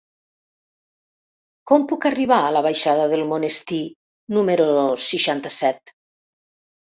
[1.71, 3.83] Com puc arribar a la baixada del Monestir
[4.39, 4.67] número
[5.11, 5.95] seixanta-set?